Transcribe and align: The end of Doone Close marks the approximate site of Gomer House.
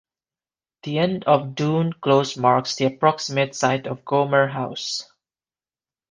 The 0.81 0.97
end 0.97 1.25
of 1.25 1.53
Doone 1.53 1.93
Close 1.93 2.35
marks 2.35 2.73
the 2.75 2.85
approximate 2.85 3.53
site 3.53 3.85
of 3.85 4.03
Gomer 4.03 4.47
House. 4.47 5.07